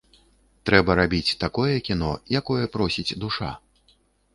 Трэба 0.69 0.95
рабіць 1.01 1.37
такое 1.45 1.75
кіно, 1.91 2.11
якое 2.43 2.65
просіць 2.79 3.17
душа. 3.27 3.57